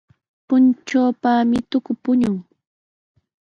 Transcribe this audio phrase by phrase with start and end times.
[0.47, 2.35] Puntrawpami tuku puñun.